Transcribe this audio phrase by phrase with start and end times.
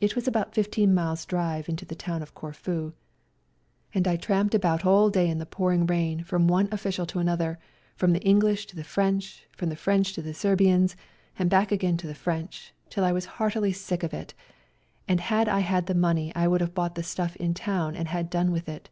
[0.00, 2.94] It was about fifteen miles' drive into the town of Corfu,
[3.94, 6.24] and I WE GO TO CORFU 209 tramped about all day in the pouring rain
[6.24, 7.60] from one official to another,
[7.94, 10.96] from the English to the French, from the French to the Serbians,
[11.38, 14.34] and back again to the French, till I was heartily sick of it,
[15.06, 18.08] and had I had the money would have bought the stuff in the town and
[18.08, 18.90] had done with it.